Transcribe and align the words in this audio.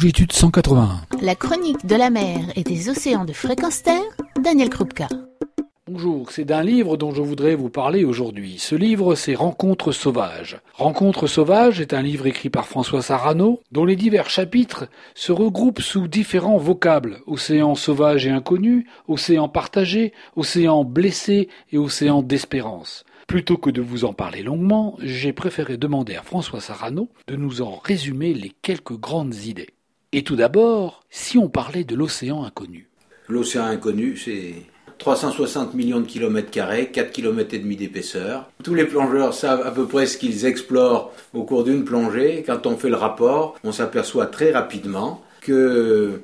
Longitude 0.00 0.32
181. 0.32 1.02
La 1.20 1.34
chronique 1.34 1.84
de 1.84 1.94
la 1.94 2.08
mer 2.08 2.38
et 2.56 2.62
des 2.62 2.88
océans 2.88 3.26
de 3.26 3.34
fréquence 3.34 3.82
terre, 3.82 4.00
Daniel 4.42 4.70
Krupka. 4.70 5.08
Bonjour, 5.90 6.30
c'est 6.30 6.46
d'un 6.46 6.62
livre 6.62 6.96
dont 6.96 7.12
je 7.12 7.20
voudrais 7.20 7.54
vous 7.54 7.68
parler 7.68 8.04
aujourd'hui. 8.04 8.56
Ce 8.58 8.74
livre, 8.74 9.14
c'est 9.14 9.34
Rencontres 9.34 9.92
sauvages. 9.92 10.58
Rencontres 10.72 11.26
sauvages 11.26 11.82
est 11.82 11.92
un 11.92 12.00
livre 12.00 12.26
écrit 12.26 12.48
par 12.48 12.66
François 12.66 13.02
Sarano, 13.02 13.60
dont 13.72 13.84
les 13.84 13.94
divers 13.94 14.30
chapitres 14.30 14.88
se 15.14 15.32
regroupent 15.32 15.82
sous 15.82 16.08
différents 16.08 16.56
vocables. 16.56 17.18
Océan 17.26 17.74
sauvage 17.74 18.26
et 18.26 18.30
inconnu, 18.30 18.86
océan 19.06 19.50
partagé, 19.50 20.14
océan 20.34 20.82
blessé 20.82 21.50
et 21.72 21.76
océan 21.76 22.22
d'espérance. 22.22 23.04
Plutôt 23.26 23.58
que 23.58 23.68
de 23.68 23.82
vous 23.82 24.06
en 24.06 24.14
parler 24.14 24.42
longuement, 24.42 24.96
j'ai 25.02 25.34
préféré 25.34 25.76
demander 25.76 26.16
à 26.16 26.22
François 26.22 26.62
Sarano 26.62 27.10
de 27.26 27.36
nous 27.36 27.60
en 27.60 27.76
résumer 27.76 28.32
les 28.32 28.52
quelques 28.62 28.98
grandes 28.98 29.34
idées. 29.44 29.68
Et 30.12 30.24
tout 30.24 30.34
d'abord, 30.34 31.04
si 31.08 31.38
on 31.38 31.48
parlait 31.48 31.84
de 31.84 31.94
l'océan 31.94 32.42
inconnu. 32.42 32.88
L'océan 33.28 33.66
inconnu, 33.66 34.16
c'est 34.16 34.54
360 34.98 35.74
millions 35.74 36.00
de 36.00 36.06
kilomètres 36.06 36.50
carrés, 36.50 36.90
4 36.90 37.12
km 37.12 37.54
et 37.54 37.60
demi 37.60 37.76
d'épaisseur. 37.76 38.50
Tous 38.64 38.74
les 38.74 38.86
plongeurs 38.86 39.34
savent 39.34 39.64
à 39.64 39.70
peu 39.70 39.86
près 39.86 40.06
ce 40.06 40.18
qu'ils 40.18 40.46
explorent 40.46 41.12
au 41.32 41.44
cours 41.44 41.62
d'une 41.62 41.84
plongée. 41.84 42.42
Quand 42.44 42.66
on 42.66 42.76
fait 42.76 42.88
le 42.88 42.96
rapport, 42.96 43.56
on 43.62 43.70
s'aperçoit 43.70 44.26
très 44.26 44.50
rapidement 44.50 45.22
que 45.42 46.22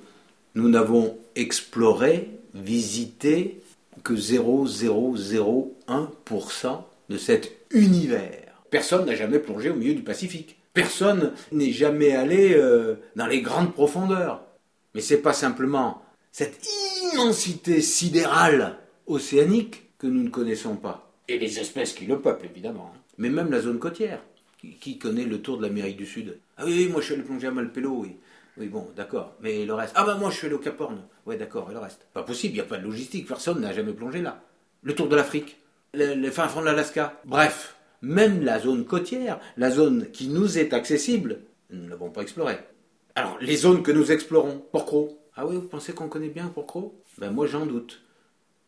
nous 0.57 0.69
n'avons 0.69 1.17
exploré, 1.37 2.31
visité 2.55 3.61
que 4.03 4.15
0,001% 4.15 6.83
de 7.09 7.19
cet 7.19 7.53
univers. 7.71 8.43
Personne 8.69 9.07
n'a 9.07 9.15
jamais 9.15 9.39
plongé 9.39 9.71
au 9.71 9.77
milieu 9.77 9.95
du 9.95 10.03
Pacifique. 10.03 10.57
Personne 10.77 11.33
n'est 11.53 11.73
jamais 11.73 12.15
allé 12.15 12.53
euh, 12.55 12.97
dans 13.17 13.27
les 13.27 13.41
grandes 13.41 13.73
profondeurs. 13.73 14.43
Mais 14.95 15.01
c'est 15.01 15.23
pas 15.23 15.33
simplement 15.33 16.03
cette 16.31 16.61
immensité 17.15 17.81
sidérale 17.81 18.77
océanique 19.07 19.85
que 19.99 20.07
nous 20.07 20.23
ne 20.23 20.29
connaissons 20.29 20.77
pas. 20.77 21.11
Et 21.29 21.39
les 21.39 21.59
espèces 21.59 21.95
qui 21.95 22.05
le 22.05 22.21
peuplent, 22.21 22.45
évidemment. 22.45 22.93
Mais 23.17 23.31
même 23.31 23.51
la 23.51 23.61
zone 23.61 23.79
côtière. 23.79 24.21
Qui, 24.81 24.99
connaît 24.99 25.25
le 25.25 25.41
tour 25.41 25.57
de 25.57 25.63
l'Amérique 25.63 25.97
du 25.97 26.05
Sud 26.05 26.39
Ah 26.59 26.65
oui, 26.67 26.89
moi 26.89 27.01
je 27.01 27.07
suis 27.07 27.15
allé 27.15 27.23
plonger 27.23 27.47
à 27.47 27.53
Malpelo, 27.53 27.93
oui. 27.93 28.17
Oui, 28.59 28.67
bon, 28.67 28.87
d'accord. 28.95 29.33
Mais 29.41 29.65
le 29.65 29.73
reste? 29.73 29.95
Ah 29.97 30.05
bah 30.05 30.17
moi 30.17 30.29
je 30.31 30.37
suis 30.37 30.47
allé 30.47 30.57
au 30.57 30.59
Cap 30.59 30.79
Horn. 30.79 31.01
Ouais, 31.25 31.39
d'accord, 31.39 31.71
et 31.71 31.73
le 31.73 31.79
reste? 31.79 32.07
Pas 32.13 32.23
possible, 32.23 32.53
il 32.53 32.57
n'y 32.57 32.61
a 32.61 32.65
pas 32.65 32.77
de 32.77 32.85
logistique, 32.85 33.27
personne 33.27 33.61
n'a 33.63 33.73
jamais 33.73 33.93
plongé 33.95 34.21
là. 34.21 34.43
Le 34.83 34.95
tour 34.95 35.09
de 35.09 35.17
l'Afrique 35.17 35.57
les 35.95 36.31
fins 36.31 36.49
fonds 36.49 36.61
de 36.61 36.67
l'Alaska. 36.67 37.15
Bref, 37.25 37.76
même 38.03 38.43
la 38.43 38.59
zone 38.59 38.85
côtière, 38.85 39.41
la 39.57 39.71
zone 39.71 40.11
qui 40.13 40.29
nous 40.29 40.59
est 40.59 40.73
accessible, 40.73 41.41
nous 41.71 41.85
ne 41.85 41.89
l'avons 41.89 42.11
pas 42.11 42.23
explorée. 42.23 42.59
Alors, 43.15 43.39
les 43.41 43.57
zones 43.57 43.83
que 43.83 43.93
nous 43.93 44.13
explorons, 44.13 44.63
Porcro. 44.73 45.19
Ah 45.35 45.47
oui, 45.47 45.57
vous 45.57 45.69
pensez 45.69 45.93
qu'on 45.93 46.09
connaît 46.09 46.29
bien 46.29 46.49
Porcro 46.49 46.95
Ben 47.19 47.31
moi 47.31 47.47
j'en 47.47 47.67
doute. 47.67 48.03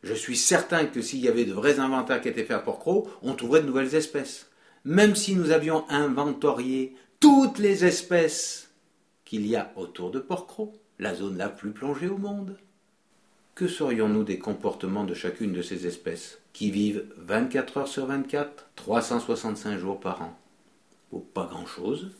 Je 0.02 0.14
suis 0.14 0.36
certain 0.36 0.86
que 0.86 1.02
s'il 1.02 1.20
y 1.20 1.28
avait 1.28 1.44
de 1.44 1.52
vrais 1.52 1.80
inventaires 1.80 2.20
qui 2.20 2.28
étaient 2.28 2.44
faits 2.44 2.56
à 2.56 2.60
Porcro, 2.60 3.08
on 3.22 3.34
trouverait 3.34 3.62
de 3.62 3.66
nouvelles 3.66 3.94
espèces. 3.94 4.50
Même 4.84 5.16
si 5.16 5.34
nous 5.34 5.50
avions 5.50 5.84
inventorié 5.88 6.94
toutes 7.20 7.58
les 7.58 7.84
espèces 7.84 8.70
qu'il 9.24 9.46
y 9.46 9.56
a 9.56 9.72
autour 9.76 10.10
de 10.10 10.20
Porcro, 10.20 10.72
la 10.98 11.14
zone 11.14 11.36
la 11.36 11.48
plus 11.48 11.72
plongée 11.72 12.08
au 12.08 12.16
monde. 12.16 12.56
Que 13.54 13.66
saurions-nous 13.66 14.24
des 14.24 14.38
comportements 14.38 15.04
de 15.04 15.14
chacune 15.14 15.52
de 15.52 15.62
ces 15.62 15.86
espèces, 15.86 16.38
qui 16.58 16.72
vivent 16.72 17.04
24 17.18 17.76
heures 17.76 17.88
sur 17.88 18.06
24, 18.06 18.70
365 18.74 19.78
jours 19.78 20.00
par 20.00 20.22
an 20.22 20.36
Pas 21.32 21.46
grand-chose. 21.46 22.10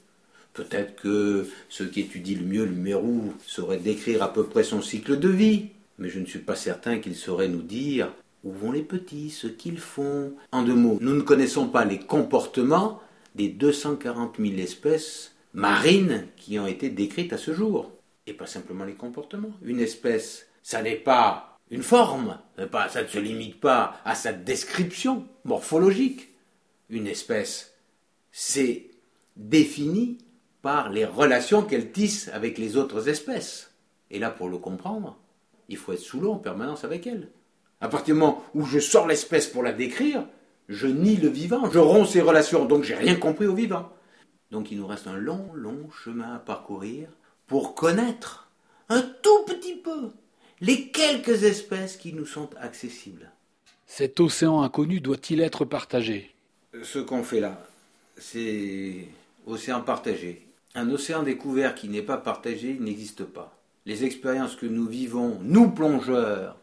Peut-être 0.54 0.94
que 0.94 1.48
ceux 1.68 1.86
qui 1.86 2.02
étudient 2.02 2.38
le 2.38 2.46
mieux 2.46 2.64
le 2.64 2.70
mérou 2.70 3.34
sauraient 3.44 3.78
décrire 3.78 4.22
à 4.22 4.32
peu 4.32 4.44
près 4.44 4.62
son 4.62 4.80
cycle 4.80 5.18
de 5.18 5.28
vie, 5.28 5.70
mais 5.98 6.08
je 6.08 6.20
ne 6.20 6.24
suis 6.24 6.38
pas 6.38 6.54
certain 6.54 7.00
qu'ils 7.00 7.16
sauraient 7.16 7.48
nous 7.48 7.62
dire 7.62 8.12
où 8.44 8.52
vont 8.52 8.70
les 8.70 8.84
petits, 8.84 9.30
ce 9.30 9.48
qu'ils 9.48 9.80
font. 9.80 10.32
En 10.52 10.62
deux 10.62 10.76
mots, 10.76 10.98
nous 11.00 11.14
ne 11.14 11.22
connaissons 11.22 11.66
pas 11.66 11.84
les 11.84 11.98
comportements 11.98 13.02
des 13.34 13.48
240 13.48 14.36
000 14.38 14.56
espèces 14.58 15.34
marines 15.52 16.26
qui 16.36 16.60
ont 16.60 16.68
été 16.68 16.90
décrites 16.90 17.32
à 17.32 17.38
ce 17.38 17.52
jour. 17.52 17.90
Et 18.28 18.34
pas 18.34 18.46
simplement 18.46 18.84
les 18.84 18.94
comportements. 18.94 19.50
Une 19.62 19.80
espèce 19.80 20.46
ça 20.62 20.80
n'est 20.80 20.94
pas 20.94 21.57
une 21.70 21.82
forme, 21.82 22.38
ça 22.56 23.02
ne 23.02 23.08
se 23.08 23.18
limite 23.18 23.60
pas 23.60 24.00
à 24.04 24.14
sa 24.14 24.32
description 24.32 25.26
morphologique. 25.44 26.28
Une 26.88 27.06
espèce, 27.06 27.74
c'est 28.32 28.90
défini 29.36 30.18
par 30.62 30.90
les 30.90 31.04
relations 31.04 31.62
qu'elle 31.62 31.92
tisse 31.92 32.28
avec 32.32 32.58
les 32.58 32.76
autres 32.76 33.08
espèces. 33.08 33.74
Et 34.10 34.18
là, 34.18 34.30
pour 34.30 34.48
le 34.48 34.58
comprendre, 34.58 35.18
il 35.68 35.76
faut 35.76 35.92
être 35.92 36.00
sous 36.00 36.20
l'eau 36.20 36.32
en 36.32 36.38
permanence 36.38 36.84
avec 36.84 37.06
elle. 37.06 37.28
À 37.80 37.88
partir 37.88 38.14
du 38.14 38.20
moment 38.20 38.42
où 38.54 38.64
je 38.64 38.78
sors 38.78 39.06
l'espèce 39.06 39.46
pour 39.46 39.62
la 39.62 39.72
décrire, 39.72 40.26
je 40.68 40.86
nie 40.86 41.16
le 41.16 41.28
vivant, 41.28 41.70
je 41.70 41.78
romps 41.78 42.06
ses 42.06 42.20
relations, 42.20 42.64
donc 42.64 42.82
j'ai 42.82 42.94
rien 42.94 43.14
compris 43.14 43.46
au 43.46 43.54
vivant. 43.54 43.90
Donc 44.50 44.70
il 44.72 44.78
nous 44.78 44.86
reste 44.86 45.06
un 45.06 45.16
long, 45.16 45.50
long 45.54 45.90
chemin 45.90 46.34
à 46.34 46.38
parcourir 46.38 47.08
pour 47.46 47.74
connaître 47.74 48.50
un 48.88 49.02
tout 49.02 49.44
petit 49.46 49.76
peu 49.76 50.10
les 50.60 50.88
quelques 50.88 51.44
espèces 51.44 51.96
qui 51.96 52.12
nous 52.12 52.26
sont 52.26 52.50
accessibles. 52.60 53.30
Cet 53.86 54.20
océan 54.20 54.62
inconnu 54.62 55.00
doit-il 55.00 55.40
être 55.40 55.64
partagé? 55.64 56.34
Ce 56.82 56.98
qu'on 56.98 57.22
fait 57.22 57.40
là, 57.40 57.64
c'est 58.16 59.08
océan 59.46 59.80
partagé. 59.80 60.46
Un 60.74 60.90
océan 60.90 61.22
découvert 61.22 61.74
qui 61.74 61.88
n'est 61.88 62.02
pas 62.02 62.18
partagé 62.18 62.76
n'existe 62.78 63.24
pas. 63.24 63.56
Les 63.86 64.04
expériences 64.04 64.56
que 64.56 64.66
nous 64.66 64.86
vivons, 64.86 65.38
nous 65.42 65.70
plongeurs, 65.70 66.56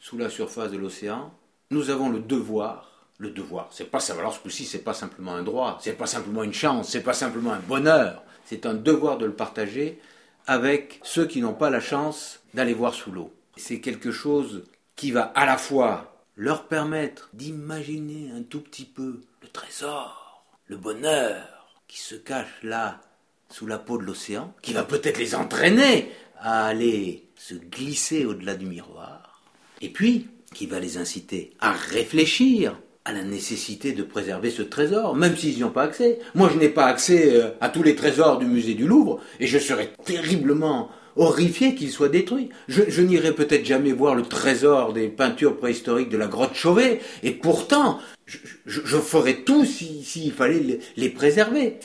sous 0.00 0.18
la 0.18 0.28
surface 0.28 0.72
de 0.72 0.76
l'océan, 0.76 1.32
nous 1.70 1.90
avons 1.90 2.10
le 2.10 2.18
devoir, 2.18 3.06
le 3.18 3.30
devoir, 3.30 3.68
c'est 3.70 3.90
pas 3.90 4.00
ça, 4.00 4.14
alors 4.14 4.34
ce 4.34 4.40
coup-ci, 4.40 4.64
c'est 4.64 4.82
pas 4.82 4.92
simplement 4.92 5.34
un 5.34 5.42
droit, 5.42 5.78
c'est 5.80 5.96
pas 5.96 6.06
simplement 6.06 6.42
une 6.42 6.52
chance, 6.52 6.90
c'est 6.90 7.02
pas 7.02 7.14
simplement 7.14 7.52
un 7.52 7.60
bonheur, 7.60 8.22
c'est 8.44 8.66
un 8.66 8.74
devoir 8.74 9.16
de 9.16 9.24
le 9.24 9.32
partager 9.32 9.98
avec 10.46 11.00
ceux 11.02 11.26
qui 11.26 11.40
n'ont 11.40 11.54
pas 11.54 11.70
la 11.70 11.80
chance 11.80 12.40
d'aller 12.54 12.74
voir 12.74 12.94
sous 12.94 13.12
l'eau. 13.12 13.32
C'est 13.56 13.80
quelque 13.80 14.12
chose 14.12 14.64
qui 14.96 15.10
va 15.10 15.22
à 15.22 15.46
la 15.46 15.58
fois 15.58 16.14
leur 16.36 16.66
permettre 16.66 17.30
d'imaginer 17.32 18.30
un 18.34 18.42
tout 18.42 18.60
petit 18.60 18.84
peu 18.84 19.20
le 19.42 19.48
trésor, 19.48 20.44
le 20.66 20.76
bonheur 20.76 21.68
qui 21.86 21.98
se 21.98 22.14
cache 22.14 22.62
là 22.62 23.00
sous 23.48 23.66
la 23.66 23.78
peau 23.78 23.98
de 23.98 24.04
l'océan, 24.04 24.52
qui 24.62 24.72
va 24.72 24.82
peut-être 24.82 25.18
les 25.18 25.34
entraîner 25.34 26.10
à 26.38 26.66
aller 26.66 27.28
se 27.36 27.54
glisser 27.54 28.24
au-delà 28.24 28.54
du 28.54 28.66
miroir, 28.66 29.42
et 29.80 29.90
puis 29.90 30.28
qui 30.52 30.66
va 30.66 30.80
les 30.80 30.98
inciter 30.98 31.52
à 31.60 31.72
réfléchir 31.72 32.76
à 33.06 33.12
la 33.12 33.22
nécessité 33.22 33.92
de 33.92 34.02
préserver 34.02 34.50
ce 34.50 34.62
trésor, 34.62 35.14
même 35.14 35.36
s'ils 35.36 35.56
n'y 35.56 35.64
ont 35.64 35.70
pas 35.70 35.82
accès. 35.82 36.20
Moi, 36.34 36.48
je 36.52 36.58
n'ai 36.58 36.70
pas 36.70 36.86
accès 36.86 37.34
euh, 37.34 37.50
à 37.60 37.68
tous 37.68 37.82
les 37.82 37.94
trésors 37.94 38.38
du 38.38 38.46
musée 38.46 38.72
du 38.74 38.86
Louvre, 38.86 39.20
et 39.40 39.46
je 39.46 39.58
serais 39.58 39.90
terriblement 40.04 40.88
horrifié 41.16 41.74
qu'il 41.74 41.90
soit 41.90 42.08
détruit. 42.08 42.48
Je, 42.66 43.02
n'irai 43.02 43.32
peut-être 43.32 43.66
jamais 43.66 43.92
voir 43.92 44.14
le 44.14 44.22
trésor 44.22 44.94
des 44.94 45.08
peintures 45.08 45.58
préhistoriques 45.58 46.08
de 46.08 46.16
la 46.16 46.26
grotte 46.26 46.54
Chauvet, 46.54 47.00
et 47.22 47.32
pourtant, 47.32 47.98
je, 48.26 48.98
ferais 48.98 49.42
tout 49.44 49.66
s'il 49.66 50.32
fallait 50.32 50.80
les, 50.96 51.08
préserver. 51.10 51.76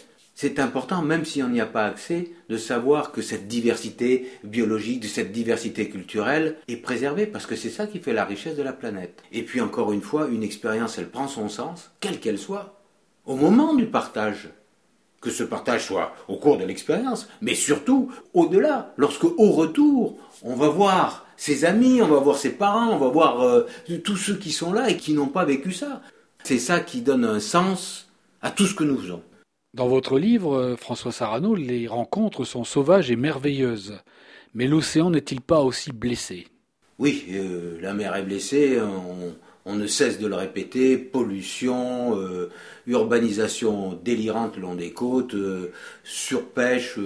C'est 0.42 0.60
important, 0.60 1.02
même 1.02 1.26
si 1.26 1.44
on 1.44 1.50
n'y 1.50 1.60
a 1.60 1.66
pas 1.66 1.84
accès, 1.84 2.32
de 2.48 2.56
savoir 2.56 3.12
que 3.12 3.22
cette 3.22 3.50
diversité 3.50 4.32
biologique, 4.46 5.04
cette 5.04 5.34
diversité 5.34 5.90
culturelle 5.90 6.56
est 6.70 6.78
préservée, 6.78 7.28
parce 7.28 7.46
que 7.46 7.58
c'est 7.58 7.70
ça 7.70 7.88
qui 7.88 8.00
fait 8.00 8.14
la 8.14 8.24
richesse 8.24 8.56
de 8.56 8.64
la 8.64 8.72
planète. 8.72 9.22
Et 9.34 9.44
puis 9.44 9.60
encore 9.60 9.92
une 9.92 10.02
fois, 10.02 10.30
une 10.32 10.42
expérience, 10.42 10.98
elle 10.98 11.10
prend 11.10 11.28
son 11.28 11.50
sens, 11.50 11.92
quelle 12.00 12.22
qu'elle 12.22 12.40
soit, 12.40 12.80
au 13.26 13.36
moment 13.36 13.74
du 13.74 13.86
partage 13.86 14.47
que 15.20 15.30
ce 15.30 15.44
partage 15.44 15.84
soit 15.84 16.16
au 16.30 16.38
cours 16.38 16.58
de 16.58 16.64
l'expérience, 16.64 17.28
mais 17.42 17.53
surtout 17.53 18.09
au-delà, 18.34 18.94
lorsque 18.96 19.26
au 19.26 19.52
retour, 19.52 20.18
on 20.42 20.56
va 20.56 20.70
voir 20.70 21.26
ses 21.35 21.66
amis, 21.66 22.02
on 22.02 22.08
va 22.08 22.20
voir 22.20 22.38
ses 22.38 22.52
parents, 22.52 22.94
on 22.94 22.97
va 22.97 23.09
voir 23.09 23.42
euh, 23.42 23.68
tous 24.06 24.16
ceux 24.16 24.38
qui 24.38 24.53
sont 24.53 24.72
là 24.72 24.90
et 24.90 24.96
qui 24.96 25.12
n'ont 25.12 25.28
pas 25.28 25.44
vécu 25.44 25.74
ça. 25.74 26.02
C'est 26.46 26.59
ça 26.59 26.80
qui 26.80 27.02
donne 27.02 27.26
un 27.26 27.42
sens 27.42 28.08
à 28.42 28.52
tout 28.52 28.66
ce 28.66 28.74
que 28.74 28.85
nous 28.85 28.97
faisons. 28.97 29.22
Dans 29.76 29.88
votre 29.88 30.18
livre, 30.18 30.56
euh, 30.56 30.76
François 30.76 31.12
Sarano, 31.12 31.54
les 31.54 31.88
rencontres 31.88 32.44
sont 32.44 32.64
sauvages 32.64 33.12
et 33.12 33.16
merveilleuses. 33.16 34.00
Mais 34.56 34.66
l'océan 34.66 35.12
n'est-il 35.12 35.42
pas 35.42 35.62
aussi 35.62 35.92
blessé? 35.92 36.48
Oui, 36.98 37.26
euh, 37.34 37.78
la 37.80 37.94
mer 37.94 38.16
est 38.16 38.24
blessée. 38.24 38.80
On 39.66 39.76
ne 39.76 39.86
cesse 39.86 40.18
de 40.18 40.26
le 40.26 40.34
répéter, 40.34 40.98
pollution, 40.98 42.18
euh, 42.20 42.50
urbanisation 42.88 43.94
délirante 44.04 44.56
le 44.56 44.64
long 44.64 44.74
des 44.74 44.92
côtes, 44.92 45.36
surpêche, 46.04 46.98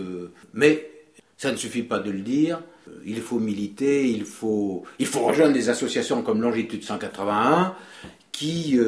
mais 0.54 0.89
ça 1.36 1.51
ne 1.51 1.57
suffit 1.57 1.83
pas 1.83 2.00
de 2.00 2.12
le 2.12 2.21
dire, 2.21 2.62
il 3.06 3.19
faut 3.19 3.39
militer, 3.39 4.10
il 4.10 4.24
faut, 4.24 4.83
il 5.00 5.07
faut 5.07 5.25
rejoindre 5.25 5.51
des 5.51 5.68
associations 5.68 6.21
comme 6.21 6.42
Longitude 6.42 6.83
181 6.83 7.75
qui 8.31 8.80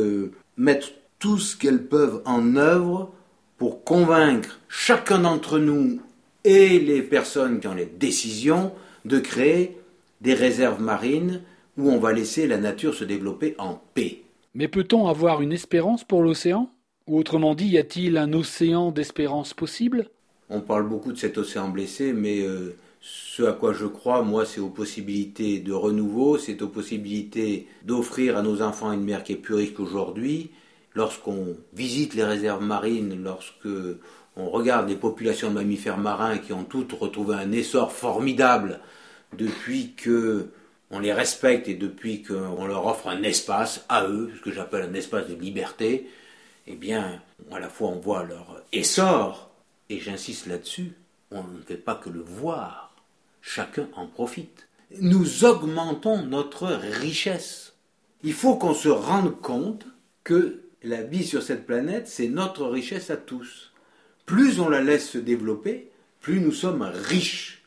mettent 0.55 0.93
tout 1.19 1.37
ce 1.37 1.57
qu'elles 1.57 1.83
peuvent 1.83 2.21
en 2.23 2.55
œuvre 2.55 3.11
pour 3.57 3.83
convaincre 3.83 4.59
chacun 4.67 5.19
d'entre 5.19 5.59
nous 5.59 6.01
et 6.43 6.79
les 6.79 7.01
personnes 7.01 7.59
qui 7.59 7.67
ont 7.67 7.73
les 7.75 7.85
décisions 7.85 8.71
de 9.05 9.19
créer 9.19 9.77
des 10.21 10.33
réserves 10.33 10.81
marines 10.81 11.41
où 11.77 11.89
on 11.89 11.99
va 11.99 12.13
laisser 12.13 12.47
la 12.47 12.57
nature 12.57 12.93
se 12.93 13.03
développer 13.03 13.55
en 13.57 13.81
paix. 13.93 14.21
Mais 14.53 14.67
peut-on 14.67 15.07
avoir 15.07 15.41
une 15.41 15.51
espérance 15.51 16.03
pour 16.03 16.21
l'océan? 16.21 16.69
Ou 17.07 17.19
autrement 17.19 17.53
dit, 17.53 17.67
y 17.67 17.77
a-t-il 17.77 18.17
un 18.17 18.33
océan 18.33 18.91
d'espérance 18.91 19.53
possible? 19.53 20.09
On 20.49 20.61
parle 20.61 20.87
beaucoup 20.87 21.11
de 21.11 21.17
cet 21.17 21.37
océan 21.37 21.69
blessé, 21.69 22.13
mais 22.13 22.41
euh, 22.41 22.75
ce 23.01 23.43
à 23.43 23.53
quoi 23.53 23.73
je 23.73 23.85
crois, 23.85 24.23
moi, 24.23 24.45
c'est 24.45 24.61
aux 24.61 24.69
possibilités 24.69 25.59
de 25.59 25.73
renouveau, 25.73 26.37
c'est 26.37 26.61
aux 26.61 26.67
possibilités 26.67 27.67
d'offrir 27.83 28.37
à 28.37 28.41
nos 28.41 28.61
enfants 28.61 28.91
une 28.91 29.03
mer 29.03 29.23
qui 29.23 29.33
est 29.33 29.37
plus 29.37 29.55
riche 29.55 29.73
qu'aujourd'hui. 29.73 30.49
Lorsqu'on 30.95 31.57
visite 31.73 32.13
les 32.13 32.23
réserves 32.23 32.63
marines, 32.63 33.21
lorsque 33.21 33.67
on 34.37 34.49
regarde 34.49 34.89
les 34.89 34.95
populations 34.95 35.49
de 35.49 35.55
mammifères 35.55 35.97
marins 35.97 36.37
qui 36.37 36.53
ont 36.53 36.63
toutes 36.63 36.93
retrouvé 36.93 37.35
un 37.35 37.51
essor 37.51 37.91
formidable 37.91 38.79
depuis 39.37 39.93
que 39.93 40.49
on 40.91 40.99
les 40.99 41.13
respecte 41.13 41.67
et 41.67 41.73
depuis 41.73 42.23
qu'on 42.23 42.65
leur 42.65 42.85
offre 42.85 43.07
un 43.07 43.23
espace 43.23 43.85
à 43.89 44.07
eux, 44.07 44.31
ce 44.35 44.41
que 44.41 44.51
j'appelle 44.51 44.83
un 44.83 44.93
espace 44.93 45.27
de 45.27 45.35
liberté, 45.35 46.07
eh 46.67 46.75
bien, 46.75 47.21
à 47.51 47.59
la 47.59 47.69
fois 47.69 47.89
on 47.89 47.99
voit 47.99 48.23
leur 48.23 48.61
essor, 48.71 49.49
et 49.89 49.99
j'insiste 49.99 50.47
là-dessus, 50.47 50.93
on 51.31 51.43
ne 51.43 51.61
fait 51.61 51.75
pas 51.75 51.95
que 51.95 52.09
le 52.09 52.21
voir, 52.21 52.95
chacun 53.41 53.87
en 53.95 54.07
profite. 54.07 54.67
Nous 54.99 55.43
augmentons 55.43 56.23
notre 56.23 56.67
richesse. 56.67 57.73
Il 58.23 58.33
faut 58.33 58.55
qu'on 58.55 58.73
se 58.73 58.89
rende 58.89 59.39
compte 59.41 59.85
que 60.23 60.64
la 60.85 61.03
vie 61.03 61.23
sur 61.23 61.43
cette 61.43 61.65
planète, 61.65 62.07
c'est 62.07 62.27
notre 62.27 62.67
richesse 62.67 63.09
à 63.09 63.17
tous. 63.17 63.73
Plus 64.25 64.59
on 64.59 64.69
la 64.69 64.81
laisse 64.81 65.09
se 65.09 65.17
développer, 65.17 65.89
plus 66.21 66.39
nous 66.39 66.51
sommes 66.51 66.81
riches. 66.81 67.63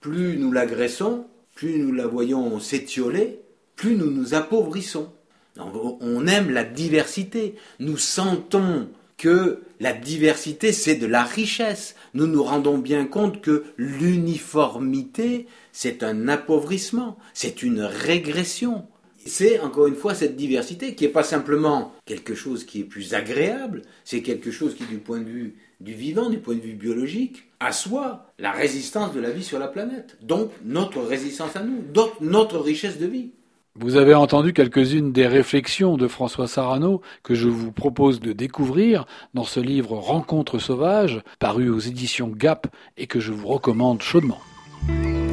Plus 0.00 0.36
nous 0.36 0.52
l'agressons, 0.52 1.26
plus 1.54 1.78
nous 1.78 1.92
la 1.92 2.06
voyons 2.06 2.58
s'étioler, 2.58 3.40
plus 3.76 3.94
nous 3.96 4.10
nous 4.10 4.34
appauvrissons. 4.34 5.12
On 5.56 6.26
aime 6.26 6.50
la 6.50 6.64
diversité. 6.64 7.54
Nous 7.78 7.98
sentons 7.98 8.88
que 9.18 9.62
la 9.80 9.92
diversité, 9.92 10.72
c'est 10.72 10.96
de 10.96 11.06
la 11.06 11.22
richesse. 11.22 11.94
Nous 12.14 12.26
nous 12.26 12.42
rendons 12.42 12.78
bien 12.78 13.04
compte 13.04 13.40
que 13.40 13.64
l'uniformité, 13.76 15.46
c'est 15.72 16.02
un 16.02 16.28
appauvrissement, 16.28 17.18
c'est 17.34 17.62
une 17.62 17.82
régression. 17.82 18.86
C'est 19.24 19.60
encore 19.60 19.86
une 19.86 19.94
fois 19.94 20.14
cette 20.14 20.36
diversité 20.36 20.94
qui 20.94 21.04
n'est 21.04 21.10
pas 21.10 21.22
simplement 21.22 21.92
quelque 22.06 22.34
chose 22.34 22.64
qui 22.64 22.80
est 22.80 22.84
plus 22.84 23.14
agréable, 23.14 23.82
c'est 24.04 24.22
quelque 24.22 24.50
chose 24.50 24.74
qui, 24.74 24.84
du 24.84 24.98
point 24.98 25.20
de 25.20 25.28
vue 25.28 25.54
du 25.80 25.94
vivant, 25.94 26.30
du 26.30 26.38
point 26.38 26.54
de 26.54 26.60
vue 26.60 26.74
biologique, 26.74 27.44
assoit 27.60 28.26
la 28.38 28.52
résistance 28.52 29.12
de 29.12 29.20
la 29.20 29.30
vie 29.30 29.44
sur 29.44 29.58
la 29.58 29.68
planète. 29.68 30.16
Donc 30.22 30.50
notre 30.64 31.00
résistance 31.00 31.56
à 31.56 31.62
nous, 31.62 31.82
donc 31.92 32.10
notre 32.20 32.58
richesse 32.58 32.98
de 32.98 33.06
vie. 33.06 33.30
Vous 33.74 33.96
avez 33.96 34.14
entendu 34.14 34.52
quelques-unes 34.52 35.12
des 35.12 35.26
réflexions 35.26 35.96
de 35.96 36.06
François 36.06 36.46
Sarano 36.46 37.00
que 37.22 37.34
je 37.34 37.48
vous 37.48 37.72
propose 37.72 38.20
de 38.20 38.32
découvrir 38.32 39.06
dans 39.32 39.44
ce 39.44 39.60
livre 39.60 39.96
Rencontres 39.96 40.58
sauvages, 40.58 41.22
paru 41.38 41.70
aux 41.70 41.78
éditions 41.78 42.28
Gap 42.28 42.66
et 42.98 43.06
que 43.06 43.18
je 43.18 43.32
vous 43.32 43.48
recommande 43.48 44.02
chaudement. 44.02 44.40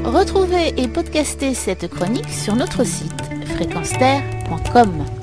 Retrouvez 0.05 0.73
et 0.77 0.87
podcastez 0.87 1.53
cette 1.53 1.89
chronique 1.89 2.29
sur 2.29 2.55
notre 2.55 2.85
site 2.85 3.38
fréquenceterre.com. 3.59 5.18